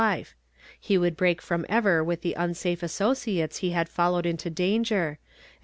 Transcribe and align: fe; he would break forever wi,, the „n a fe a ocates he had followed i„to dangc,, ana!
fe; 0.01 0.25
he 0.79 0.97
would 0.97 1.15
break 1.15 1.43
forever 1.43 1.99
wi,, 2.03 2.15
the 2.15 2.35
„n 2.35 2.49
a 2.49 2.55
fe 2.55 2.71
a 2.71 2.73
ocates 2.75 3.57
he 3.59 3.69
had 3.69 3.87
followed 3.87 4.25
i„to 4.25 4.49
dangc,, 4.49 4.91
ana! 4.91 5.17